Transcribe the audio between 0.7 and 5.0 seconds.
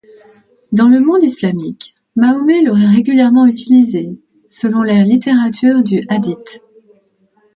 Dans le monde islamique, Mahomet l'aurait régulièrement utilisé, selon